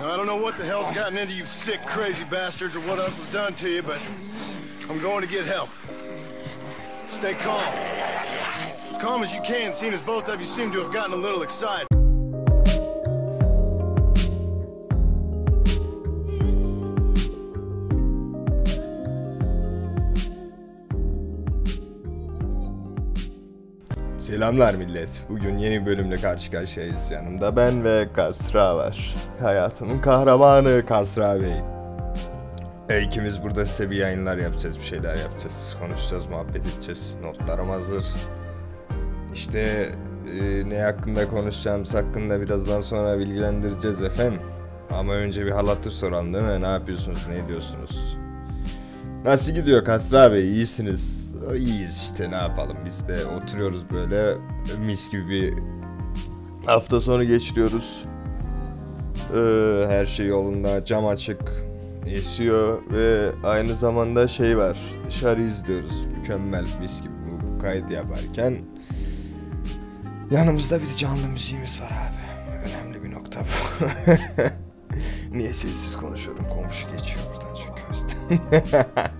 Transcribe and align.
Now, 0.00 0.14
I 0.14 0.16
don't 0.16 0.24
know 0.24 0.36
what 0.36 0.56
the 0.56 0.64
hell's 0.64 0.90
gotten 0.94 1.18
into 1.18 1.34
you 1.34 1.44
sick, 1.44 1.84
crazy 1.84 2.24
bastards 2.24 2.74
or 2.74 2.80
what 2.80 2.98
else 2.98 3.18
was 3.18 3.30
done 3.30 3.52
to 3.56 3.68
you, 3.68 3.82
but 3.82 4.00
I'm 4.88 4.98
going 4.98 5.20
to 5.20 5.28
get 5.28 5.44
help. 5.44 5.68
Stay 7.08 7.34
calm. 7.34 7.62
As 8.88 8.96
calm 8.96 9.22
as 9.22 9.34
you 9.34 9.42
can, 9.42 9.74
seeing 9.74 9.92
as 9.92 10.00
both 10.00 10.30
of 10.30 10.40
you 10.40 10.46
seem 10.46 10.72
to 10.72 10.80
have 10.80 10.90
gotten 10.90 11.12
a 11.12 11.18
little 11.18 11.42
excited. 11.42 11.89
Selamlar 24.40 24.74
millet. 24.74 25.08
Bugün 25.28 25.58
yeni 25.58 25.86
bölümle 25.86 26.16
karşı 26.16 26.50
karşıyayız. 26.50 27.10
Yanımda 27.10 27.56
ben 27.56 27.84
ve 27.84 28.08
Kasra 28.14 28.76
var. 28.76 29.14
Hayatımın 29.40 30.00
kahramanı 30.00 30.86
Kasra 30.86 31.40
Bey. 31.40 31.54
E, 32.88 33.02
ikimiz 33.02 33.42
burada 33.42 33.66
size 33.66 33.90
bir 33.90 33.96
yayınlar 33.96 34.38
yapacağız, 34.38 34.78
bir 34.78 34.82
şeyler 34.82 35.16
yapacağız. 35.16 35.76
Konuşacağız, 35.80 36.26
muhabbet 36.26 36.56
edeceğiz. 36.56 37.14
Notlarım 37.22 37.68
hazır. 37.68 38.04
İşte 39.34 39.88
e, 40.40 40.68
ne 40.68 40.82
hakkında 40.82 41.28
konuşacağımız 41.28 41.94
hakkında 41.94 42.40
birazdan 42.40 42.80
sonra 42.80 43.18
bilgilendireceğiz 43.18 44.02
efendim. 44.02 44.40
Ama 44.90 45.12
önce 45.12 45.46
bir 45.46 45.50
halatır 45.50 45.90
soralım 45.90 46.34
değil 46.34 46.44
mi? 46.44 46.62
Ne 46.62 46.68
yapıyorsunuz, 46.68 47.26
ne 47.28 47.38
ediyorsunuz? 47.38 48.19
Nasıl 49.24 49.52
gidiyor 49.52 49.84
Kasra 49.84 50.32
Bey? 50.32 50.48
İyisiniz. 50.48 51.30
İyiyiz 51.56 51.96
işte 51.96 52.30
ne 52.30 52.34
yapalım 52.34 52.76
biz 52.84 53.08
de 53.08 53.26
oturuyoruz 53.26 53.90
böyle 53.90 54.34
mis 54.86 55.10
gibi 55.10 55.28
bir 55.28 55.54
hafta 56.66 57.00
sonu 57.00 57.24
geçiriyoruz. 57.24 58.04
Ee, 59.36 59.84
her 59.88 60.06
şey 60.06 60.26
yolunda 60.26 60.84
cam 60.84 61.06
açık 61.06 61.40
esiyor 62.06 62.82
ve 62.92 63.30
aynı 63.44 63.74
zamanda 63.74 64.28
şey 64.28 64.58
var 64.58 64.78
dışarı 65.06 65.42
izliyoruz 65.42 66.06
mükemmel 66.06 66.64
mis 66.80 67.02
gibi 67.02 67.12
bu 67.28 67.58
kaydı 67.62 67.92
yaparken 67.92 68.56
yanımızda 70.30 70.82
bir 70.82 70.96
canlı 70.96 71.26
müziğimiz 71.28 71.80
var 71.80 71.92
abi 71.92 72.58
önemli 72.68 73.04
bir 73.04 73.12
nokta 73.12 73.40
bu 73.40 73.86
niye 75.36 75.54
sessiz 75.54 75.96
konuşuyorum 75.96 76.44
komşu 76.54 76.86
geçiyor 76.96 77.20
buradan 77.32 77.54
çünkü 77.54 77.80
yüzden. 77.90 79.10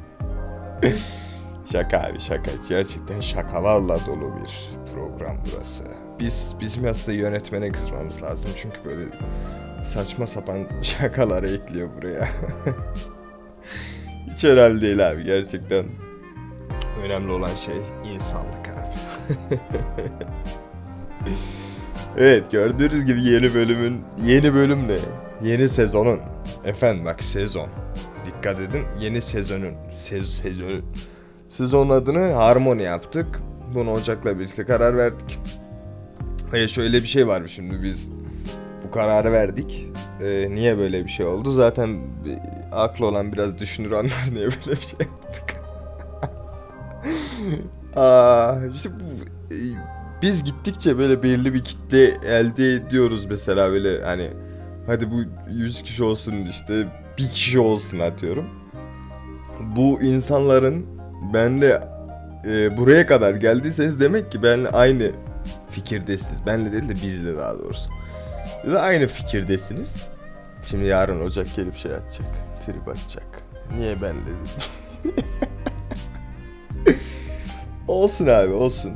Şaka 1.73 1.99
abi 2.01 2.21
şaka. 2.21 2.51
Gerçekten 2.69 3.21
şakalarla 3.21 3.99
dolu 4.07 4.35
bir 4.37 4.71
program 4.95 5.37
burası. 5.47 5.85
Biz 6.21 6.55
bizim 6.61 6.85
aslında 6.85 7.19
yönetmene 7.19 7.73
kızmamız 7.73 8.23
lazım 8.23 8.51
çünkü 8.57 8.85
böyle 8.85 9.05
saçma 9.85 10.27
sapan 10.27 10.59
şakaları 10.83 11.49
ekliyor 11.51 11.89
buraya. 11.97 12.29
Hiç 14.35 14.45
önemli 14.45 14.81
değil 14.81 15.11
abi 15.11 15.25
gerçekten. 15.25 15.87
Önemli 17.05 17.33
olan 17.33 17.57
şey 17.57 17.75
insanlık 18.15 18.69
abi. 18.69 18.95
evet 22.19 22.51
gördüğünüz 22.51 23.05
gibi 23.05 23.23
yeni 23.25 23.55
bölümün 23.55 24.05
yeni 24.27 24.55
bölüm 24.55 24.89
ne? 24.89 24.97
Yeni 25.49 25.69
sezonun. 25.69 26.21
Efendim 26.65 27.05
bak 27.05 27.23
sezon. 27.23 27.69
Dikkat 28.41 28.61
edin 28.61 28.85
yeni 29.01 29.21
sezonun. 29.21 29.75
Sez, 29.93 30.37
sezonun. 30.37 30.85
Sezonun 31.49 31.91
adını 31.91 32.33
Harmony 32.33 32.83
yaptık. 32.83 33.41
Bunu 33.75 33.93
Ocak'la 33.93 34.39
birlikte 34.39 34.65
karar 34.65 34.97
verdik. 34.97 35.39
Ve 36.53 36.69
şöyle 36.69 37.03
bir 37.03 37.07
şey 37.07 37.27
var 37.27 37.43
şimdi 37.47 37.83
biz 37.83 38.11
bu 38.85 38.91
kararı 38.91 39.33
verdik. 39.33 39.89
Ee, 40.23 40.49
niye 40.51 40.79
böyle 40.79 41.05
bir 41.05 41.11
şey 41.11 41.27
oldu? 41.27 41.53
Zaten 41.53 42.01
bir, 42.25 42.39
aklı 42.73 43.07
olan 43.07 43.33
biraz 43.33 43.59
düşünür 43.59 43.93
anlar 43.93 44.25
niye 44.33 44.49
böyle 44.49 44.81
bir 44.81 44.87
şey 44.87 44.99
yaptık. 45.01 45.61
Aa, 47.97 48.55
işte 48.75 48.91
bu, 48.91 49.25
e, 49.55 49.59
biz 50.23 50.45
gittikçe 50.45 50.99
böyle 50.99 51.23
belirli 51.23 51.55
bir 51.55 51.65
kitle 51.65 52.05
elde 52.27 52.75
ediyoruz 52.75 53.25
mesela 53.25 53.71
böyle 53.71 54.03
hani 54.05 54.31
hadi 54.87 55.11
bu 55.11 55.17
100 55.51 55.83
kişi 55.83 56.05
olsun 56.05 56.35
işte 56.51 56.87
bir 57.19 57.31
kişi 57.31 57.61
olsun 57.61 57.99
atıyorum. 57.99 58.47
Bu 59.77 60.03
insanların 60.03 60.87
benle 61.33 61.81
e, 62.47 62.77
buraya 62.77 63.07
kadar 63.07 63.35
geldiyseniz 63.35 64.01
demek 64.01 64.33
ki 64.33 64.43
benle 64.43 64.69
aynı 64.69 65.11
fikirdesiniz. 65.69 66.47
Benle 66.47 66.73
değil 66.73 66.89
de 66.89 66.95
bizle 66.95 67.37
daha 67.39 67.59
doğrusu. 67.59 67.91
Ya 68.67 68.73
da 68.73 68.81
aynı 68.81 69.07
fikirdesiniz. 69.07 70.07
Şimdi 70.71 70.87
yarın 70.87 71.27
Ocak 71.27 71.57
gelip 71.57 71.77
şey 71.77 71.95
atacak. 71.95 72.27
Trip 72.67 72.89
atacak. 72.89 73.43
Niye 73.77 74.03
benle 74.03 74.21
dedim. 74.25 75.25
olsun 77.89 78.27
abi 78.27 78.53
olsun. 78.53 78.93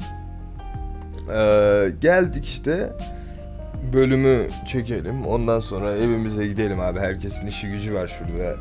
Ee, 1.32 1.92
geldik 2.00 2.46
işte 2.46 2.92
bölümü 3.92 4.48
çekelim. 4.66 5.26
Ondan 5.26 5.60
sonra 5.60 5.96
evimize 5.96 6.46
gidelim 6.46 6.80
abi. 6.80 6.98
Herkesin 6.98 7.46
işi 7.46 7.68
gücü 7.68 7.94
var 7.94 8.08
şurada. 8.18 8.56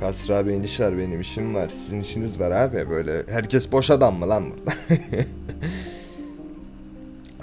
Kasra 0.00 0.46
Bey'in 0.46 0.62
işi 0.62 0.82
var, 0.82 0.98
benim 0.98 1.20
işim 1.20 1.54
var. 1.54 1.68
Sizin 1.68 2.00
işiniz 2.00 2.40
var 2.40 2.50
abi 2.50 2.90
böyle. 2.90 3.24
Herkes 3.28 3.72
boş 3.72 3.90
adam 3.90 4.18
mı 4.18 4.28
lan 4.28 4.44
burada? 4.50 4.72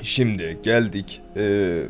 Şimdi 0.01 0.57
geldik. 0.63 1.22
Ee, 1.38 1.81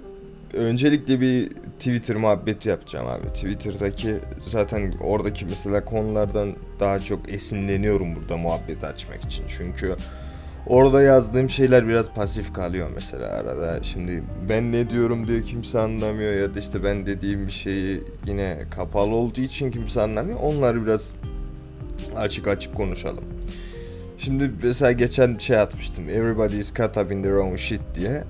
öncelikle 0.53 1.21
bir 1.21 1.49
Twitter 1.79 2.15
muhabbeti 2.15 2.69
yapacağım 2.69 3.07
abi. 3.07 3.27
Twitter'daki 3.33 4.15
zaten 4.45 4.93
oradaki 5.01 5.45
mesela 5.45 5.85
konulardan 5.85 6.53
daha 6.79 6.99
çok 6.99 7.33
esinleniyorum 7.33 8.15
burada 8.15 8.37
muhabbeti 8.37 8.87
açmak 8.87 9.25
için. 9.25 9.45
Çünkü 9.57 9.95
Orada 10.67 11.01
yazdığım 11.01 11.49
şeyler 11.49 11.87
biraz 11.87 12.13
pasif 12.13 12.53
kalıyor 12.53 12.89
mesela 12.95 13.27
arada. 13.27 13.83
Şimdi 13.83 14.23
ben 14.49 14.71
ne 14.71 14.89
diyorum 14.89 15.27
diye 15.27 15.41
kimse 15.41 15.79
anlamıyor 15.79 16.33
ya 16.33 16.55
da 16.55 16.59
işte 16.59 16.83
ben 16.83 17.05
dediğim 17.05 17.47
bir 17.47 17.51
şeyi 17.51 18.03
yine 18.27 18.57
kapalı 18.75 19.15
olduğu 19.15 19.41
için 19.41 19.71
kimse 19.71 20.01
anlamıyor. 20.01 20.39
Onları 20.43 20.85
biraz 20.85 21.13
açık 22.15 22.47
açık 22.47 22.75
konuşalım. 22.75 23.23
Şimdi 24.17 24.51
mesela 24.63 24.91
geçen 24.91 25.37
şey 25.37 25.57
atmıştım. 25.57 26.09
Everybody 26.09 26.59
is 26.59 26.73
caught 26.73 26.97
up 26.97 27.11
in 27.11 27.23
their 27.23 27.33
own 27.33 27.55
shit 27.55 27.81
diye. 27.95 28.23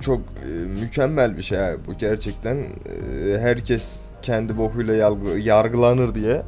Çok 0.00 0.20
e, 0.20 0.48
mükemmel 0.80 1.36
bir 1.36 1.42
şey 1.42 1.60
abi. 1.60 1.76
Bu 1.86 1.98
gerçekten 1.98 2.56
e, 2.56 3.38
herkes 3.38 3.84
kendi 4.22 4.58
bokuyla 4.58 4.94
yargılanır 5.38 6.14
diye 6.14 6.42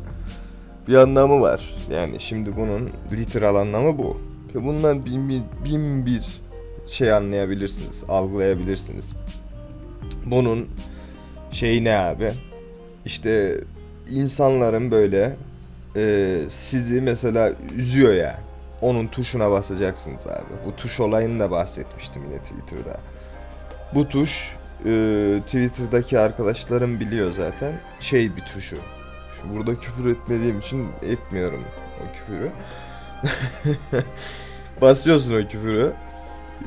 bir 0.89 0.95
anlamı 0.95 1.41
var. 1.41 1.75
Yani 1.93 2.21
şimdi 2.21 2.57
bunun 2.57 2.91
literal 3.13 3.57
anlamı 3.57 3.99
bu. 3.99 4.32
Ve 4.55 4.65
bundan 4.65 5.07
bin 5.07 5.29
bir, 5.29 5.43
bin 5.65 6.07
bir 6.07 6.41
şey 6.87 7.13
anlayabilirsiniz, 7.13 8.05
algılayabilirsiniz. 8.09 9.13
Bunun 10.27 10.69
şey 11.51 11.85
ne 11.85 11.99
abi? 11.99 12.33
İşte 13.05 13.61
insanların 14.11 14.91
böyle 14.91 15.37
e, 15.97 16.37
sizi 16.51 17.01
mesela 17.01 17.53
üzüyor 17.77 18.15
ya. 18.15 18.41
Onun 18.83 19.07
tuşuna 19.07 19.51
basacaksınız 19.51 20.27
abi. 20.27 20.67
Bu 20.67 20.77
tuş 20.77 21.01
olayını 21.01 21.41
da 21.41 21.51
bahsetmiştim 21.51 22.23
yine 22.25 22.39
Twitter'da. 22.39 23.01
Bu 23.95 24.09
tuş 24.09 24.57
e, 24.87 25.41
Twitter'daki 25.47 26.19
arkadaşlarım 26.19 27.01
biliyor 27.01 27.33
zaten. 27.37 27.73
Şey 28.01 28.37
bir 28.37 28.43
tuşu. 28.43 28.77
Burada 29.55 29.79
küfür 29.79 30.11
etmediğim 30.11 30.59
için 30.59 30.89
etmiyorum 31.03 31.65
o 32.01 32.13
küfürü. 32.13 32.51
basıyorsun 34.81 35.35
o 35.35 35.49
küfürü. 35.49 35.93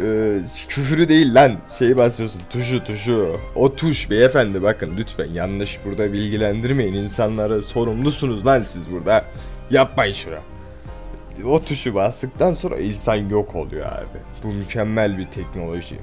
Ee, 0.03 0.39
küfürü 0.67 1.09
değil 1.09 1.35
lan 1.35 1.57
şeyi 1.79 1.97
basıyorsun. 1.97 2.41
Tuşu 2.49 2.83
tuşu. 2.83 3.39
O 3.55 3.75
tuş 3.75 4.09
beyefendi 4.09 4.63
bakın 4.63 4.93
lütfen 4.97 5.29
yanlış 5.33 5.79
burada 5.85 6.13
bilgilendirmeyin. 6.13 6.93
İnsanları 6.93 7.63
sorumlusunuz 7.63 8.46
lan 8.46 8.63
siz 8.63 8.91
burada. 8.91 9.25
Yapmayın 9.72 10.13
şunu. 10.13 10.35
O 11.46 11.63
tuşu 11.63 11.96
bastıktan 11.96 12.53
sonra 12.53 12.78
insan 12.78 13.16
yok 13.16 13.55
oluyor 13.55 13.85
abi. 13.85 14.19
Bu 14.43 14.47
mükemmel 14.47 15.17
bir 15.17 15.28
teknoloji. 15.28 15.96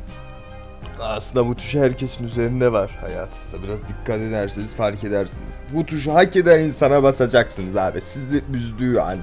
Aslında 1.00 1.46
bu 1.46 1.54
tuş 1.54 1.74
herkesin 1.74 2.24
üzerinde 2.24 2.72
var 2.72 2.90
hayatınızda. 3.00 3.62
Biraz 3.62 3.80
dikkat 3.88 4.20
ederseniz 4.20 4.74
fark 4.74 5.04
edersiniz. 5.04 5.60
Bu 5.74 5.86
tuşu 5.86 6.14
hak 6.14 6.36
eden 6.36 6.60
insana 6.60 7.02
basacaksınız 7.02 7.76
abi. 7.76 8.00
Sizi 8.00 8.42
üzdüğü 8.54 8.98
an 8.98 9.18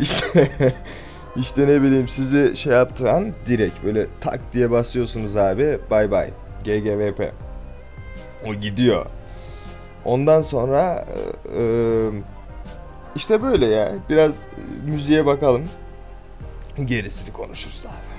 işte 0.00 0.50
işte 1.36 1.68
ne 1.68 1.82
bileyim 1.82 2.08
sizi 2.08 2.56
şey 2.56 2.72
yaptığı 2.72 3.10
an 3.10 3.32
direkt 3.46 3.84
böyle 3.84 4.06
tak 4.20 4.40
diye 4.52 4.70
basıyorsunuz 4.70 5.36
abi 5.36 5.78
bay 5.90 6.10
bay 6.10 6.30
GGVP 6.64 7.32
o 8.46 8.54
gidiyor. 8.54 9.06
Ondan 10.04 10.42
sonra 10.42 11.06
e, 11.58 11.62
işte 13.16 13.42
böyle 13.42 13.66
ya 13.66 13.92
biraz 14.08 14.38
müziğe 14.86 15.26
bakalım. 15.26 15.62
Gerisini 16.84 17.32
konuşuruz 17.32 17.86
abi. 17.86 18.09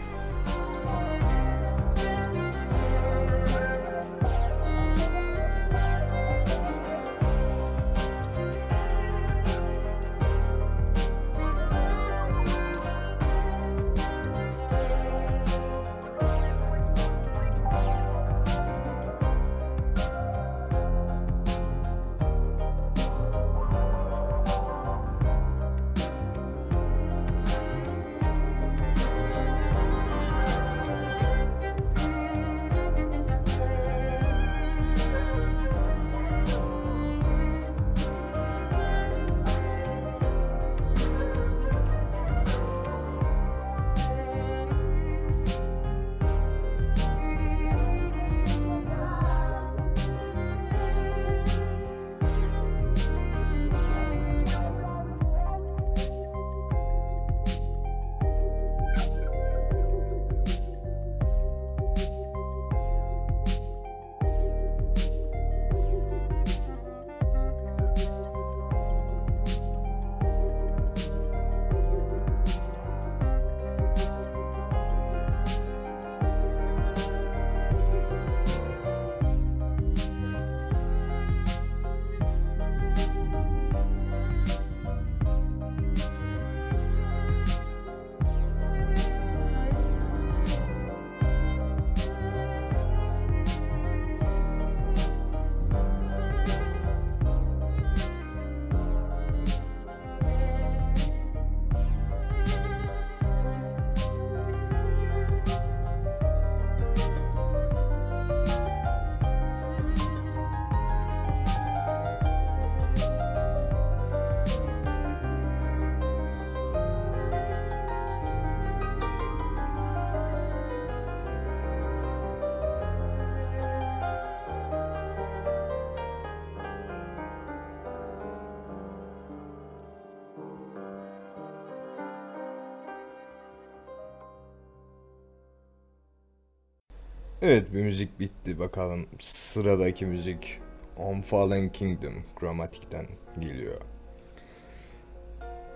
Evet 137.42 137.74
bir 137.74 137.84
müzik 137.84 138.20
bitti 138.20 138.60
bakalım 138.60 139.06
sıradaki 139.20 140.06
müzik 140.06 140.60
On 140.98 141.22
Fallen 141.22 141.72
Kingdom 141.72 142.14
Grammatik'ten 142.40 143.06
geliyor. 143.40 143.82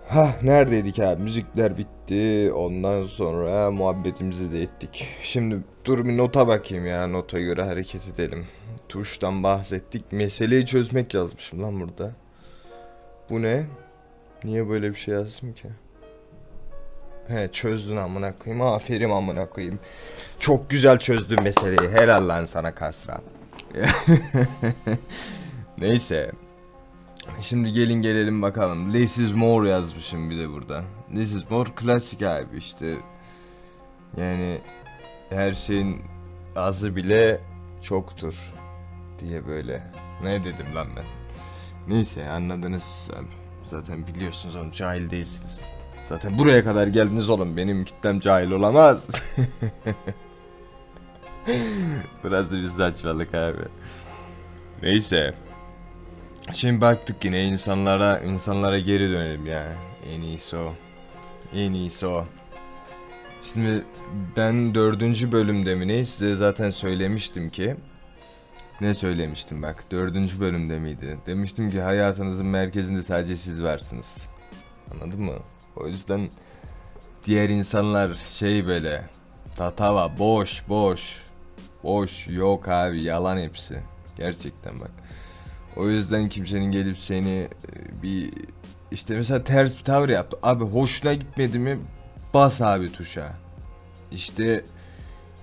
Ha 0.08 0.36
neredeydik 0.42 0.98
abi 0.98 1.22
müzikler 1.22 1.78
bitti 1.78 2.52
ondan 2.52 3.04
sonra 3.04 3.70
muhabbetimizi 3.70 4.52
de 4.52 4.62
ettik. 4.62 5.08
Şimdi 5.22 5.56
dur 5.84 6.04
bir 6.04 6.16
nota 6.16 6.48
bakayım 6.48 6.86
ya 6.86 7.06
nota 7.06 7.40
göre 7.40 7.62
hareket 7.62 8.08
edelim. 8.08 8.46
Tuştan 8.88 9.42
bahsettik 9.42 10.12
meseleyi 10.12 10.66
çözmek 10.66 11.14
yazmışım 11.14 11.62
lan 11.62 11.80
burada. 11.80 12.12
Bu 13.30 13.42
ne? 13.42 13.66
Niye 14.44 14.68
böyle 14.68 14.90
bir 14.90 14.96
şey 14.96 15.14
yazdım 15.14 15.52
ki? 15.52 15.68
He 17.28 17.48
çözdün 17.52 17.96
amına 17.96 18.38
koyayım 18.38 18.66
aferin 18.66 19.10
amına 19.10 19.48
koyayım. 19.48 19.78
Çok 20.40 20.70
güzel 20.70 20.98
çözdün 20.98 21.42
meseleyi 21.42 21.90
helal 21.90 22.28
lan 22.28 22.44
sana 22.44 22.74
kasra. 22.74 23.20
Neyse. 25.78 26.32
Şimdi 27.40 27.72
gelin 27.72 28.02
gelelim 28.02 28.42
bakalım. 28.42 28.94
Less 28.94 29.18
is 29.18 29.32
more 29.34 29.68
yazmışım 29.68 30.30
bir 30.30 30.38
de 30.38 30.50
burada. 30.50 30.84
Less 31.16 31.32
is 31.32 31.50
more 31.50 31.70
klasik 31.76 32.22
abi 32.22 32.56
işte. 32.56 32.96
Yani 34.16 34.60
her 35.30 35.52
şeyin 35.52 36.02
azı 36.56 36.96
bile 36.96 37.40
çoktur 37.82 38.34
diye 39.18 39.46
böyle. 39.46 39.82
Ne 40.22 40.44
dedim 40.44 40.74
lan 40.74 40.88
ben? 40.96 41.04
Neyse 41.88 42.28
anladınız 42.28 43.10
abi. 43.18 43.28
Zaten 43.70 44.06
biliyorsunuz 44.06 44.56
oğlum 44.56 44.70
cahil 44.70 45.10
değilsiniz. 45.10 45.75
Zaten 46.08 46.38
buraya 46.38 46.64
kadar 46.64 46.86
geldiniz 46.86 47.30
oğlum 47.30 47.56
benim 47.56 47.84
kitlem 47.84 48.20
cahil 48.20 48.50
olamaz. 48.50 49.08
Burası 52.22 52.56
bir 52.56 52.66
saçmalık 52.66 53.34
abi. 53.34 53.62
Neyse. 54.82 55.34
Şimdi 56.54 56.80
baktık 56.80 57.24
yine 57.24 57.44
insanlara 57.44 58.18
insanlara 58.18 58.78
geri 58.78 59.10
dönelim 59.10 59.46
ya. 59.46 59.72
En 60.06 60.20
iyisi 60.20 60.56
o. 60.56 60.74
En 61.54 61.72
iyisi 61.72 62.06
o. 62.06 62.26
Şimdi 63.42 63.84
ben 64.36 64.74
dördüncü 64.74 65.32
bölümde 65.32 65.74
mi 65.74 65.88
ne 65.88 66.04
size 66.04 66.34
zaten 66.34 66.70
söylemiştim 66.70 67.50
ki 67.50 67.76
ne 68.80 68.94
söylemiştim 68.94 69.62
bak 69.62 69.84
dördüncü 69.90 70.40
bölümde 70.40 70.78
miydi? 70.78 71.18
Demiştim 71.26 71.70
ki 71.70 71.80
hayatınızın 71.80 72.46
merkezinde 72.46 73.02
sadece 73.02 73.36
siz 73.36 73.62
varsınız. 73.62 74.18
Anladın 74.90 75.22
mı? 75.22 75.34
O 75.76 75.86
yüzden 75.86 76.30
diğer 77.26 77.48
insanlar 77.48 78.14
şey 78.14 78.66
böyle 78.66 79.02
tatava 79.56 80.18
boş 80.18 80.68
boş 80.68 81.22
boş 81.84 82.28
yok 82.28 82.68
abi 82.68 83.02
yalan 83.02 83.38
hepsi. 83.38 83.82
Gerçekten 84.16 84.80
bak. 84.80 84.90
O 85.76 85.88
yüzden 85.88 86.28
kimsenin 86.28 86.72
gelip 86.72 86.98
seni 86.98 87.34
e, 87.38 88.02
bir 88.02 88.32
işte 88.90 89.16
mesela 89.16 89.44
ters 89.44 89.78
bir 89.78 89.84
tavır 89.84 90.08
yaptı. 90.08 90.38
Abi 90.42 90.64
hoşuna 90.64 91.14
gitmedi 91.14 91.58
mi 91.58 91.78
bas 92.34 92.62
abi 92.62 92.92
tuşa. 92.92 93.26
İşte 94.10 94.64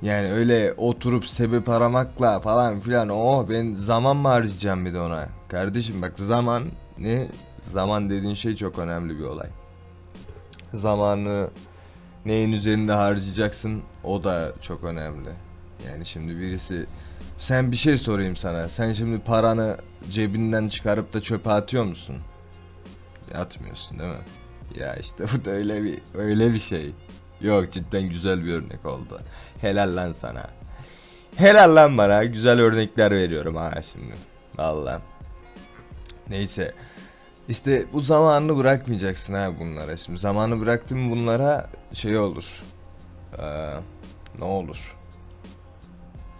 yani 0.01 0.31
öyle 0.31 0.73
oturup 0.77 1.25
sebep 1.25 1.69
aramakla 1.69 2.39
falan 2.39 2.79
filan 2.79 3.09
oh 3.09 3.49
ben 3.49 3.75
zaman 3.75 4.17
mı 4.17 4.27
harcayacağım 4.27 4.85
bir 4.85 4.93
de 4.93 4.99
ona. 4.99 5.29
Kardeşim 5.47 6.01
bak 6.01 6.19
zaman 6.19 6.63
ne? 6.99 7.27
Zaman 7.61 8.09
dediğin 8.09 8.35
şey 8.35 8.55
çok 8.55 8.79
önemli 8.79 9.19
bir 9.19 9.23
olay. 9.23 9.49
Zamanı 10.73 11.49
neyin 12.25 12.51
üzerinde 12.51 12.91
harcayacaksın 12.91 13.81
o 14.03 14.23
da 14.23 14.53
çok 14.61 14.83
önemli. 14.83 15.29
Yani 15.87 16.05
şimdi 16.05 16.39
birisi 16.39 16.85
sen 17.37 17.71
bir 17.71 17.77
şey 17.77 17.97
sorayım 17.97 18.35
sana. 18.35 18.69
Sen 18.69 18.93
şimdi 18.93 19.19
paranı 19.19 19.77
cebinden 20.11 20.67
çıkarıp 20.67 21.13
da 21.13 21.21
çöpe 21.21 21.51
atıyor 21.51 21.83
musun? 21.83 22.15
Atmıyorsun 23.35 23.99
değil 23.99 24.11
mi? 24.11 24.25
Ya 24.79 24.95
işte 24.95 25.25
bu 25.33 25.45
da 25.45 25.51
öyle 25.51 25.83
bir 25.83 25.99
öyle 26.15 26.53
bir 26.53 26.59
şey. 26.59 26.91
Yok 27.41 27.71
cidden 27.71 28.09
güzel 28.09 28.45
bir 28.45 28.53
örnek 28.53 28.85
oldu. 28.85 29.21
Helal 29.61 29.95
lan 29.95 30.11
sana. 30.11 30.49
Helal 31.35 31.75
lan 31.75 31.97
bana. 31.97 32.23
Güzel 32.23 32.59
örnekler 32.59 33.11
veriyorum 33.11 33.55
ha 33.55 33.71
şimdi. 33.93 34.13
Valla. 34.57 35.01
Neyse. 36.29 36.73
İşte 37.49 37.85
bu 37.93 38.01
zamanını 38.01 38.57
bırakmayacaksın 38.57 39.33
ha 39.33 39.49
bunlara. 39.59 39.97
Şimdi 39.97 40.19
zamanı 40.19 40.59
bıraktın 40.59 41.11
bunlara 41.11 41.69
şey 41.93 42.17
olur. 42.17 42.63
Ee, 43.39 43.69
ne 44.39 44.45
olur? 44.45 44.95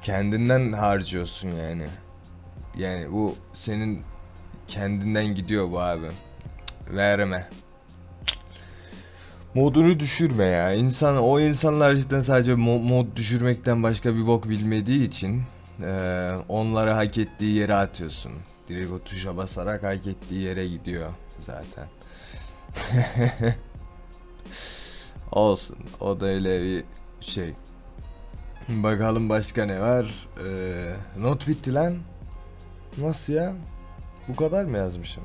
Kendinden 0.01 0.71
harcıyorsun 0.71 1.49
yani. 1.49 1.85
Yani 2.77 3.11
bu 3.11 3.35
senin 3.53 4.01
kendinden 4.67 5.25
gidiyor 5.25 5.71
bu 5.71 5.81
abi. 5.81 6.07
Verme. 6.89 7.49
Modunu 9.55 9.99
düşürme 9.99 10.45
ya. 10.45 10.73
İnsan 10.73 11.17
o 11.17 11.39
insanlar 11.39 11.95
cidden 11.95 12.21
sadece 12.21 12.51
mo- 12.51 12.87
mod 12.87 13.15
düşürmekten 13.15 13.83
başka 13.83 14.15
bir 14.15 14.27
bok 14.27 14.49
bilmediği 14.49 15.07
için 15.07 15.43
eee, 15.81 16.33
onları 16.49 16.91
hak 16.91 17.17
ettiği 17.17 17.55
yere 17.55 17.75
atıyorsun. 17.75 18.31
Direkt 18.69 18.91
o 18.91 18.99
tuşa 18.99 19.37
basarak 19.37 19.83
hak 19.83 20.07
ettiği 20.07 20.41
yere 20.41 20.67
gidiyor 20.67 21.09
zaten. 21.45 21.87
Olsun. 25.31 25.77
O 25.99 26.19
da 26.19 26.25
öyle 26.25 26.61
bir 26.63 26.83
şey. 27.19 27.53
Bakalım 28.69 29.29
başka 29.29 29.65
ne 29.65 29.81
var? 29.81 30.27
Ee, 30.45 30.93
not 31.19 31.47
bitti 31.47 31.73
lan. 31.73 31.97
Nasıl 32.97 33.33
ya? 33.33 33.53
Bu 34.27 34.35
kadar 34.35 34.65
mı 34.65 34.77
yazmışım? 34.77 35.23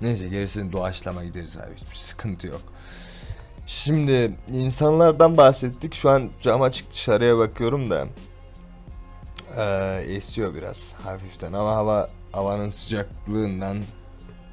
Neyse 0.00 0.28
gerisini 0.28 0.72
doğaçlama 0.72 1.24
gideriz 1.24 1.56
abi. 1.56 1.74
Hiçbir 1.76 1.96
sıkıntı 1.96 2.46
yok. 2.46 2.60
Şimdi 3.66 4.36
insanlardan 4.52 5.36
bahsettik. 5.36 5.94
Şu 5.94 6.10
an 6.10 6.30
cam 6.42 6.62
açık 6.62 6.90
dışarıya 6.92 7.38
bakıyorum 7.38 7.90
da. 7.90 8.06
Ee, 9.56 10.04
esiyor 10.08 10.54
biraz 10.54 10.78
hafiften 11.04 11.52
ama 11.52 11.70
hava 11.74 12.08
havanın 12.32 12.70
sıcaklığından 12.70 13.78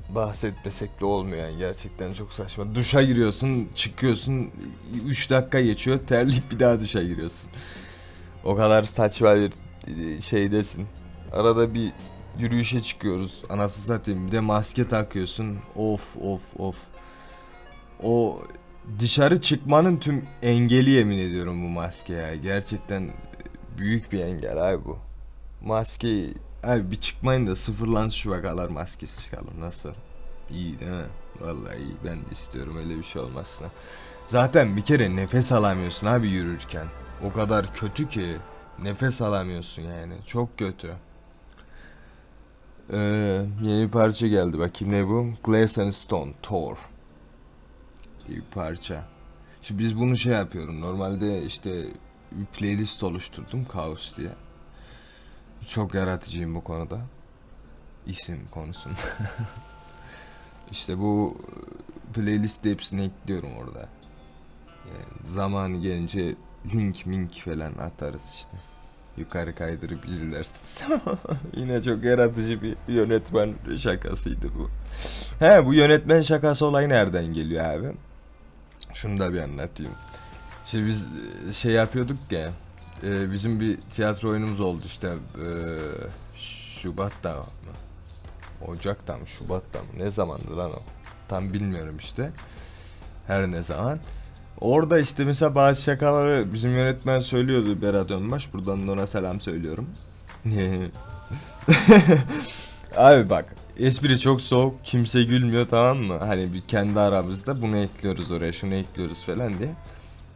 bahsetmesek 0.09 1.01
de 1.01 1.05
olmuyor 1.05 1.47
yani 1.47 1.57
gerçekten 1.57 2.13
çok 2.13 2.33
saçma. 2.33 2.75
Duşa 2.75 3.03
giriyorsun, 3.03 3.69
çıkıyorsun, 3.75 4.51
3 5.05 5.29
dakika 5.29 5.61
geçiyor, 5.61 5.99
terleyip 6.07 6.51
bir 6.51 6.59
daha 6.59 6.79
duşa 6.79 7.03
giriyorsun. 7.03 7.49
O 8.43 8.55
kadar 8.55 8.83
saçma 8.83 9.35
bir 9.35 9.53
e, 9.87 10.21
şeydesin. 10.21 10.87
Arada 11.31 11.73
bir 11.73 11.93
yürüyüşe 12.39 12.81
çıkıyoruz. 12.81 13.43
Anası 13.49 13.81
satayım. 13.81 14.27
Bir 14.27 14.31
de 14.31 14.39
maske 14.39 14.87
takıyorsun. 14.87 15.57
Of 15.75 16.17
of 16.17 16.41
of. 16.59 16.75
O 18.03 18.41
dışarı 18.99 19.41
çıkmanın 19.41 19.97
tüm 19.97 20.25
engeli 20.41 20.89
yemin 20.89 21.17
ediyorum 21.17 21.63
bu 21.63 21.67
maske 21.67 22.13
ya. 22.13 22.35
Gerçekten 22.35 23.09
büyük 23.77 24.11
bir 24.11 24.19
engel 24.19 24.69
abi 24.73 24.85
bu. 24.85 24.97
Maske 25.61 26.25
abi 26.65 26.91
bir 26.91 26.95
çıkmayın 26.95 27.47
da 27.47 27.55
sıfırlan 27.55 28.09
şu 28.09 28.31
vakalar 28.31 28.69
maskesi 28.69 29.23
çıkalım 29.23 29.53
nasıl? 29.59 29.93
İyi 30.49 30.79
değil 30.79 30.91
mi? 30.91 31.07
Vallahi 31.41 31.77
iyi 31.77 31.95
ben 32.05 32.17
de 32.17 32.31
istiyorum 32.31 32.77
öyle 32.77 32.97
bir 32.97 33.03
şey 33.03 33.21
olmasına. 33.21 33.67
Zaten 34.27 34.77
bir 34.77 34.81
kere 34.81 35.15
nefes 35.15 35.51
alamıyorsun 35.51 36.07
abi 36.07 36.29
yürürken. 36.29 36.87
O 37.23 37.33
kadar 37.33 37.73
kötü 37.73 38.07
ki 38.09 38.37
nefes 38.81 39.21
alamıyorsun 39.21 39.81
yani. 39.81 40.13
Çok 40.25 40.57
kötü. 40.57 40.93
Ee, 42.93 42.97
yeni 43.61 43.91
parça 43.91 44.27
geldi. 44.27 44.59
Bakayım 44.59 44.93
ne 44.93 45.07
bu? 45.07 45.29
Glass 45.43 45.77
and 45.77 45.91
Stone 45.91 46.33
Thor. 46.41 46.77
Bir 48.29 48.41
parça. 48.41 49.05
Şimdi 49.61 49.83
biz 49.83 49.99
bunu 49.99 50.17
şey 50.17 50.33
yapıyorum. 50.33 50.81
Normalde 50.81 51.41
işte 51.43 51.87
bir 52.31 52.45
playlist 52.45 53.03
oluşturdum 53.03 53.65
Kaos 53.65 54.17
diye. 54.17 54.29
Çok 55.67 55.93
yaratıcıyım 55.93 56.55
bu 56.55 56.63
konuda. 56.63 56.99
İsim 58.05 58.39
konusunda. 58.51 58.95
işte 60.71 60.97
bu 60.97 61.37
playlist 62.13 62.65
hepsini 62.65 63.03
ekliyorum 63.03 63.49
orada. 63.57 63.89
Yani 64.85 65.27
zamanı 65.27 65.77
gelince 65.77 66.35
link 66.73 67.05
mink 67.05 67.33
falan 67.45 67.73
atarız 67.73 68.33
işte. 68.35 68.57
Yukarı 69.17 69.55
kaydırıp 69.55 70.05
izlersiniz. 70.05 70.83
Yine 71.55 71.81
çok 71.81 72.03
yaratıcı 72.03 72.61
bir 72.61 72.75
yönetmen 72.87 73.53
şakasıydı 73.77 74.47
bu. 74.59 74.69
He 75.45 75.65
bu 75.65 75.73
yönetmen 75.73 76.21
şakası 76.21 76.65
olayı 76.65 76.89
nereden 76.89 77.33
geliyor 77.33 77.65
abi? 77.65 77.91
Şunu 78.93 79.19
da 79.19 79.33
bir 79.33 79.39
anlatayım. 79.39 79.91
Şimdi 80.65 80.87
biz 80.87 81.07
e, 81.49 81.53
şey 81.53 81.71
yapıyorduk 81.71 82.17
ya. 82.31 82.51
E, 83.05 83.31
bizim 83.31 83.59
bir 83.59 83.77
tiyatro 83.77 84.29
oyunumuz 84.29 84.61
oldu 84.61 84.81
işte. 84.85 85.07
E, 85.07 85.47
Şubat'ta 86.37 87.35
mı? 87.35 87.43
Ocak'ta 88.67 89.17
mı? 89.17 89.27
Şubat'ta 89.27 89.79
mı? 89.79 89.85
Ne 89.97 90.09
zamandı 90.09 90.57
lan 90.57 90.71
o? 90.71 90.79
Tam 91.27 91.53
bilmiyorum 91.53 91.95
işte. 91.99 92.31
Her 93.27 93.51
ne 93.51 93.61
zaman. 93.61 93.99
Orada 94.61 94.99
işte 94.99 95.25
mesela 95.25 95.55
bazı 95.55 95.81
şakaları 95.81 96.53
bizim 96.53 96.71
yönetmen 96.71 97.19
söylüyordu 97.19 97.81
Berat 97.81 98.11
Önbaş. 98.11 98.53
Buradan 98.53 98.87
da 98.87 98.91
ona 98.91 99.07
selam 99.07 99.41
söylüyorum. 99.41 99.89
Abi 102.97 103.29
bak 103.29 103.55
espri 103.79 104.19
çok 104.19 104.41
soğuk 104.41 104.85
kimse 104.85 105.23
gülmüyor 105.23 105.67
tamam 105.69 105.97
mı? 105.97 106.17
Hani 106.19 106.53
bir 106.53 106.61
kendi 106.61 106.99
aramızda 106.99 107.61
bunu 107.61 107.77
ekliyoruz 107.77 108.31
oraya 108.31 108.51
şunu 108.51 108.73
ekliyoruz 108.73 109.23
falan 109.25 109.59
diye. 109.59 109.69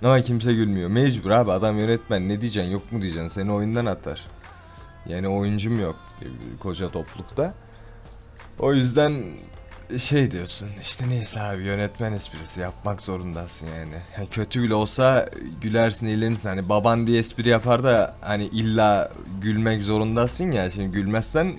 Ama 0.03 0.21
kimse 0.21 0.53
gülmüyor. 0.53 0.89
Mecbur 0.89 1.29
abi 1.29 1.51
adam 1.51 1.77
yönetmen 1.77 2.29
ne 2.29 2.41
diyeceksin 2.41 2.71
yok 2.71 2.91
mu 2.91 3.01
diyeceksin 3.01 3.27
seni 3.27 3.51
oyundan 3.51 3.85
atar. 3.85 4.25
Yani 5.05 5.27
oyuncum 5.27 5.79
yok 5.79 5.95
koca 6.59 6.89
toplulukta. 6.89 7.53
O 8.59 8.73
yüzden 8.73 9.23
şey 9.97 10.31
diyorsun 10.31 10.69
işte 10.81 11.09
neyse 11.09 11.41
abi 11.41 11.63
yönetmen 11.63 12.13
esprisi 12.13 12.59
yapmak 12.59 13.01
zorundasın 13.01 13.67
yani. 13.67 13.95
yani 14.17 14.29
kötü 14.29 14.63
bile 14.63 14.75
olsa 14.75 15.29
gülersin 15.61 16.07
eğlenirsin 16.07 16.49
hani 16.49 16.69
baban 16.69 17.07
bir 17.07 17.19
espri 17.19 17.49
yapar 17.49 17.83
da 17.83 18.15
hani 18.21 18.45
illa 18.45 19.11
gülmek 19.41 19.83
zorundasın 19.83 20.51
ya 20.51 20.71
şimdi 20.71 20.91
gülmezsen 20.91 21.55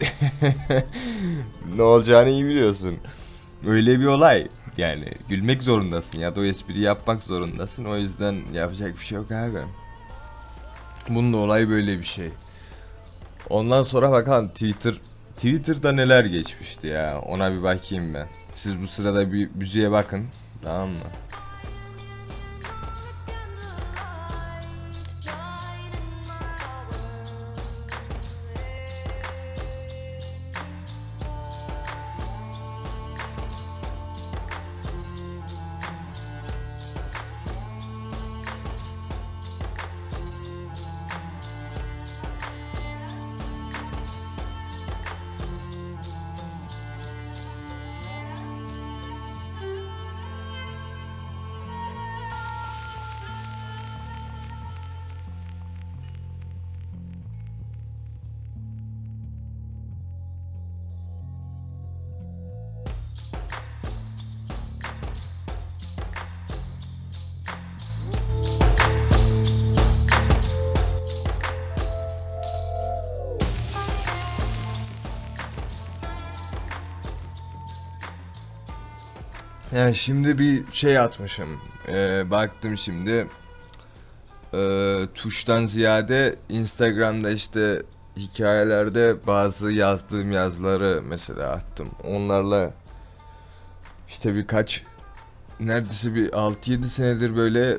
ne 1.76 1.82
olacağını 1.82 2.28
iyi 2.28 2.44
biliyorsun. 2.44 2.96
Öyle 3.66 4.00
bir 4.00 4.06
olay 4.06 4.48
yani 4.76 5.12
gülmek 5.28 5.62
zorundasın 5.62 6.18
ya 6.18 6.36
da 6.36 6.40
o 6.40 6.44
espriyi 6.44 6.84
yapmak 6.84 7.22
zorundasın 7.22 7.84
o 7.84 7.96
yüzden 7.96 8.42
yapacak 8.52 8.94
bir 8.98 9.04
şey 9.04 9.16
yok 9.18 9.32
abi. 9.32 9.58
Bunun 11.08 11.32
da 11.32 11.36
olay 11.36 11.68
böyle 11.68 11.98
bir 11.98 12.04
şey. 12.04 12.30
Ondan 13.50 13.82
sonra 13.82 14.12
bakalım 14.12 14.48
Twitter 14.48 14.94
Twitter'da 15.36 15.92
neler 15.92 16.24
geçmişti 16.24 16.86
ya 16.86 17.20
ona 17.20 17.52
bir 17.52 17.62
bakayım 17.62 18.14
ben. 18.14 18.28
Siz 18.54 18.80
bu 18.82 18.86
sırada 18.86 19.32
bir 19.32 19.50
müziğe 19.54 19.90
bakın 19.90 20.26
tamam 20.62 20.88
mı? 20.88 20.98
Yani 79.72 79.94
şimdi 79.94 80.38
bir 80.38 80.72
şey 80.72 80.98
atmışım. 80.98 81.48
Ee, 81.88 82.30
baktım 82.30 82.76
şimdi. 82.76 83.26
Ee, 84.54 85.06
tuştan 85.14 85.64
ziyade 85.64 86.36
Instagram'da 86.48 87.30
işte 87.30 87.82
hikayelerde 88.16 89.26
bazı 89.26 89.72
yazdığım 89.72 90.32
yazıları 90.32 91.02
mesela 91.04 91.50
attım. 91.50 91.88
Onlarla 92.04 92.70
işte 94.08 94.34
birkaç 94.34 94.82
neredeyse 95.60 96.14
bir 96.14 96.28
6-7 96.30 96.84
senedir 96.84 97.36
böyle 97.36 97.78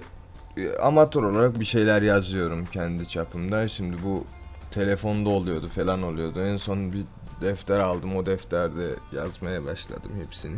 e, 0.57 0.77
amatör 0.77 1.24
olarak 1.24 1.60
bir 1.60 1.65
şeyler 1.65 2.01
yazıyorum 2.01 2.65
kendi 2.65 3.07
çapımda. 3.07 3.67
Şimdi 3.67 4.03
bu 4.03 4.25
telefonda 4.71 5.29
oluyordu 5.29 5.69
falan 5.69 6.03
oluyordu. 6.03 6.41
En 6.41 6.57
son 6.57 6.93
bir 6.93 7.03
defter 7.41 7.79
aldım. 7.79 8.15
O 8.15 8.25
defterde 8.25 8.95
yazmaya 9.12 9.65
başladım 9.65 10.12
hepsini. 10.24 10.57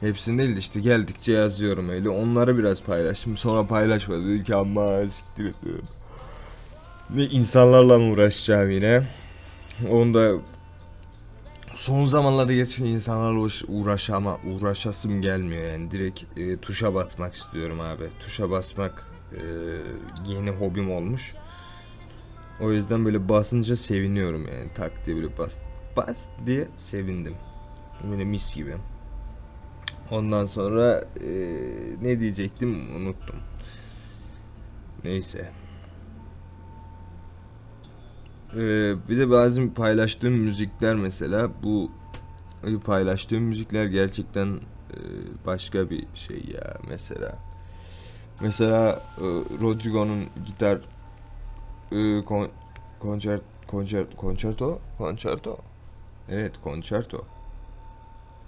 Hepsini 0.00 0.38
değil 0.38 0.56
de 0.56 0.58
işte 0.58 0.80
geldikçe 0.80 1.32
yazıyorum 1.32 1.88
öyle. 1.88 2.08
Onları 2.08 2.58
biraz 2.58 2.82
paylaştım. 2.82 3.36
Sonra 3.36 3.66
paylaşmadım. 3.66 4.24
Dedim 4.24 4.44
ki 4.44 4.54
amma 4.54 5.02
siktir. 5.08 5.54
Ne 7.10 7.24
insanlarla 7.24 7.98
mı 7.98 8.12
uğraşacağım 8.12 8.70
yine. 8.70 9.02
Onu 9.90 10.14
da 10.14 10.32
son 11.74 12.06
zamanlarda 12.06 12.52
geçen 12.52 12.84
insanlarla 12.84 13.38
uğraş, 13.38 13.64
uğraşama 13.68 14.38
uğraşasım 14.44 15.22
gelmiyor 15.22 15.72
yani 15.72 15.90
direkt 15.90 16.38
e, 16.38 16.56
tuşa 16.56 16.94
basmak 16.94 17.34
istiyorum 17.34 17.80
abi. 17.80 18.04
Tuşa 18.20 18.50
basmak 18.50 19.06
e, 19.32 19.42
yeni 20.26 20.50
hobim 20.50 20.90
olmuş. 20.90 21.34
O 22.60 22.72
yüzden 22.72 23.04
böyle 23.04 23.28
basınca 23.28 23.76
seviniyorum 23.76 24.48
yani 24.48 24.70
tak 24.74 25.06
diye 25.06 25.16
böyle 25.16 25.38
bas 25.38 25.58
bas 25.96 26.28
diye 26.46 26.68
sevindim. 26.76 27.34
Böyle 28.10 28.24
mis 28.24 28.54
gibi. 28.54 28.74
Ondan 30.10 30.46
sonra 30.46 31.04
e, 31.20 31.30
ne 32.02 32.20
diyecektim 32.20 32.96
unuttum. 32.96 33.36
Neyse. 35.04 35.50
Ee, 38.54 38.94
bir 39.08 39.18
de 39.18 39.30
bazı 39.30 39.74
paylaştığım 39.74 40.34
müzikler 40.34 40.94
mesela 40.94 41.50
bu 41.62 41.90
paylaştığım 42.84 43.42
müzikler 43.42 43.86
gerçekten 43.86 44.46
e, 44.90 44.98
başka 45.46 45.90
bir 45.90 46.06
şey 46.14 46.44
ya 46.54 46.76
mesela. 46.88 47.38
Mesela 48.40 49.02
e, 49.18 49.24
Rodrigo'nun 49.60 50.24
gitar 50.46 50.78
e, 51.92 52.24
kon, 52.24 52.48
koncert 53.00 53.42
koncert 53.66 54.16
konçerto 54.16 54.80
konçerto 54.98 55.58
evet 56.28 56.52
konçerto 56.64 57.24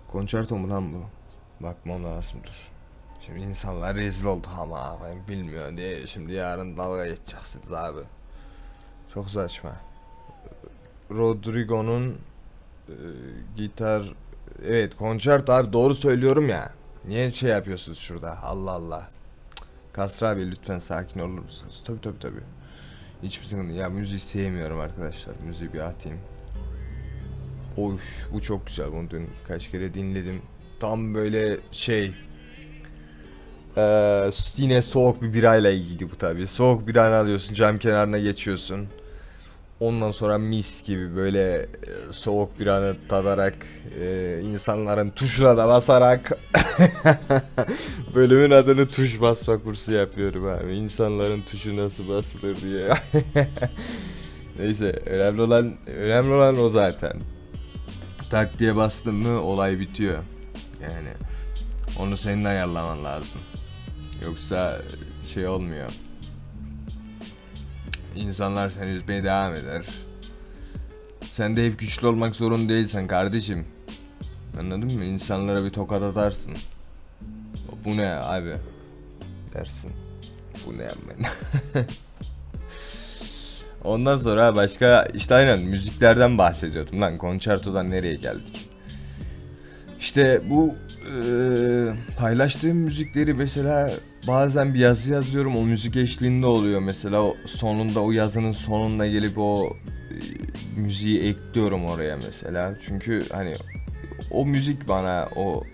konçerto 0.08 0.56
mu 0.56 0.70
lan 0.70 0.92
bu 0.92 1.19
bakmam 1.60 2.04
lazım 2.04 2.40
dur 2.44 2.68
şimdi 3.26 3.40
insanlar 3.40 3.96
rezil 3.96 4.26
oldu 4.26 4.46
ama 4.58 4.98
ben 5.04 5.28
bilmiyor 5.28 5.76
diye 5.76 6.06
şimdi 6.06 6.32
yarın 6.32 6.76
dalga 6.76 7.06
geçeceksiniz 7.06 7.72
abi 7.72 8.00
çok 9.14 9.30
saçma 9.30 9.72
Rodrigo'nun 11.10 12.18
e, 12.88 12.94
gitar 13.56 14.14
evet 14.64 14.96
konçert 14.96 15.50
abi 15.50 15.72
doğru 15.72 15.94
söylüyorum 15.94 16.48
ya 16.48 16.72
niye 17.04 17.32
şey 17.32 17.50
yapıyorsunuz 17.50 17.98
şurada 17.98 18.42
Allah 18.42 18.70
Allah 18.70 19.08
Kasra 19.92 20.28
abi 20.28 20.50
lütfen 20.50 20.78
sakin 20.78 21.20
olur 21.20 21.38
musunuz? 21.38 21.82
Tabi 21.86 22.00
tabi 22.00 22.18
tabi. 22.18 22.40
Hiçbir 23.22 23.46
sıkıntı. 23.46 23.74
Ya 23.74 23.88
müziği 23.88 24.20
sevmiyorum 24.20 24.80
arkadaşlar. 24.80 25.34
Müziği 25.46 25.72
bir 25.72 25.80
atayım. 25.80 26.18
Oy 27.76 27.98
bu 28.32 28.42
çok 28.42 28.66
güzel. 28.66 28.92
Bunu 28.92 29.10
dün 29.10 29.30
kaç 29.48 29.70
kere 29.70 29.94
dinledim. 29.94 30.42
Tam 30.80 31.14
böyle 31.14 31.56
şey. 31.72 32.14
Ee, 33.76 34.30
yine 34.56 34.82
soğuk 34.82 35.22
bir 35.22 35.34
birayla 35.34 35.70
ilgili 35.70 36.10
bu 36.10 36.18
tabi. 36.18 36.46
Soğuk 36.46 36.88
bir 36.88 36.96
alıyorsun 36.96 37.54
cam 37.54 37.78
kenarına 37.78 38.18
geçiyorsun. 38.18 38.88
Ondan 39.80 40.10
sonra 40.10 40.38
mis 40.38 40.82
gibi 40.84 41.16
böyle 41.16 41.66
soğuk 42.10 42.60
bir 42.60 42.66
anı 42.66 42.96
tadarak 43.08 43.56
e, 44.00 44.40
insanların 44.44 45.10
tuşuna 45.10 45.56
da 45.56 45.68
basarak 45.68 46.38
bölümün 48.14 48.50
adını 48.50 48.88
tuş 48.88 49.20
basma 49.20 49.62
kursu 49.62 49.92
yapıyorum 49.92 50.46
abi. 50.46 50.74
İnsanların 50.74 51.42
tuşu 51.42 51.76
nasıl 51.76 52.08
basılır 52.08 52.56
diye. 52.56 52.88
Neyse 54.58 54.90
önemli 55.06 55.42
olan 55.42 55.72
önemli 55.86 56.32
olan 56.32 56.58
o 56.58 56.68
zaten. 56.68 57.12
Tak 58.30 58.58
diye 58.58 58.76
bastın 58.76 59.14
mı 59.14 59.42
olay 59.42 59.80
bitiyor. 59.80 60.18
Yani 60.82 61.08
onu 61.98 62.16
senin 62.16 62.44
ayarlaman 62.44 63.04
lazım. 63.04 63.40
Yoksa 64.24 64.82
şey 65.34 65.48
olmuyor. 65.48 65.92
İnsanlar 68.14 68.70
seni 68.70 68.90
üzmeye 68.90 69.24
devam 69.24 69.54
eder. 69.54 69.84
Sen 71.30 71.56
de 71.56 71.66
hep 71.66 71.78
güçlü 71.78 72.06
olmak 72.06 72.36
zorunda 72.36 72.72
değilsen 72.72 73.06
kardeşim. 73.06 73.66
Anladın 74.58 74.98
mı? 74.98 75.04
İnsanlara 75.04 75.64
bir 75.64 75.70
tokat 75.70 76.02
atarsın. 76.02 76.52
Bu 77.84 77.96
ne 77.96 78.08
abi? 78.08 78.56
Dersin. 79.54 79.92
Bu 80.66 80.78
ne 80.78 80.88
ben? 81.08 81.26
Ondan 83.84 84.18
sonra 84.18 84.56
başka 84.56 85.08
işte 85.14 85.34
aynen 85.34 85.60
müziklerden 85.60 86.38
bahsediyordum 86.38 87.00
lan 87.00 87.18
konçertodan 87.18 87.90
nereye 87.90 88.14
geldik? 88.14 88.59
İşte 90.10 90.40
bu 90.50 90.74
Ee, 91.10 91.94
paylaştığım 92.18 92.76
müzikleri 92.76 93.34
mesela 93.34 93.90
bazen 94.28 94.74
bir 94.74 94.78
yazı 94.78 95.12
yazıyorum 95.12 95.56
o 95.56 95.64
müzik 95.64 95.96
eşliğinde 95.96 96.46
oluyor. 96.46 96.80
Mesela 96.80 97.22
o 97.22 97.36
sonunda 97.46 98.00
o 98.00 98.12
yazının 98.12 98.52
sonuna 98.52 99.06
gelip 99.06 99.38
o 99.38 99.76
e, 100.10 100.16
müziği 100.80 101.20
ekliyorum 101.20 101.84
oraya 101.84 102.16
mesela. 102.16 102.74
Çünkü 102.86 103.24
hani 103.32 103.54
o 104.30 104.46
müzik 104.46 104.88
bana 104.88 105.28
o 105.36 105.64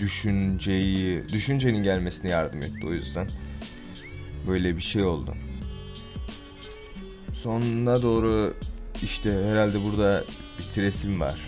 düşünceyi 0.00 1.28
düşüncenin 1.32 1.82
gelmesine 1.82 2.30
yardım 2.30 2.58
etti 2.58 2.86
o 2.86 2.92
yüzden. 2.92 3.28
Böyle 4.48 4.76
bir 4.76 4.82
şey 4.82 5.02
oldu. 5.02 5.34
Sonuna 7.32 8.02
doğru 8.02 8.54
işte 9.02 9.30
herhalde 9.50 9.84
burada 9.84 10.24
bitiresim 10.58 11.20
var 11.20 11.38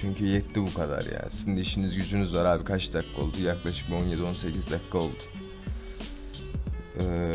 çünkü 0.00 0.26
yetti 0.26 0.62
bu 0.62 0.74
kadar 0.74 1.02
ya. 1.02 1.26
Sizin 1.30 1.56
de 1.56 1.60
işiniz 1.60 1.96
gücünüz 1.96 2.34
var 2.34 2.44
abi. 2.44 2.64
Kaç 2.64 2.92
dakika 2.92 3.22
oldu? 3.22 3.36
Yaklaşık 3.42 3.88
17-18 3.88 4.70
dakika 4.70 4.98
oldu. 4.98 5.22
Ee, 7.00 7.34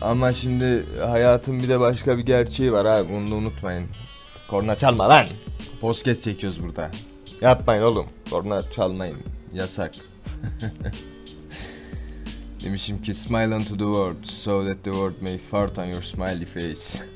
ama 0.00 0.32
şimdi 0.32 0.86
hayatın 1.00 1.62
bir 1.62 1.68
de 1.68 1.80
başka 1.80 2.18
bir 2.18 2.26
gerçeği 2.26 2.72
var 2.72 2.84
abi. 2.84 3.12
Bunu 3.12 3.30
da 3.30 3.34
unutmayın. 3.34 3.86
Korna 4.48 4.76
çalma 4.76 5.08
lan. 5.08 5.26
Podcast 5.80 6.22
çekiyoruz 6.22 6.62
burada. 6.62 6.90
Yapmayın 7.40 7.82
oğlum. 7.82 8.06
Korna 8.30 8.70
çalmayın. 8.70 9.18
Yasak. 9.54 9.94
Demişim 12.64 13.02
ki 13.02 13.14
smile 13.14 13.54
unto 13.54 13.68
the 13.68 13.78
world 13.78 14.24
so 14.24 14.66
that 14.66 14.84
the 14.84 14.90
world 14.90 15.22
may 15.22 15.38
fart 15.38 15.78
on 15.78 15.84
your 15.84 16.02
smiley 16.02 16.44
face. 16.44 17.02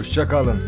Hoşça 0.00 0.28
kalın. 0.28 0.60